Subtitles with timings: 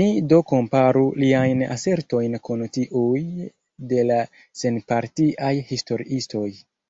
[0.00, 3.24] Ni do komparu liajn asertojn kun tiuj
[3.94, 4.20] de la
[4.62, 6.48] senpartiaj historiistoj.